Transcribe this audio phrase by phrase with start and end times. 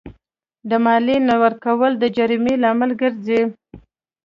[0.69, 3.41] د مالیې نه ورکول د جریمو لامل ګرځي.